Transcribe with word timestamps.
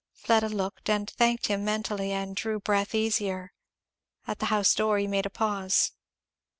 Fleda 0.15 0.49
looked, 0.49 0.89
and 0.89 1.07
thanked 1.07 1.45
him 1.45 1.63
mentally, 1.63 2.11
and 2.11 2.35
drew 2.35 2.59
breath 2.59 2.95
easier. 2.95 3.53
At 4.25 4.39
the 4.39 4.47
house 4.47 4.73
door 4.73 4.97
he 4.97 5.05
made 5.05 5.27
a 5.27 5.29
pause. 5.29 5.91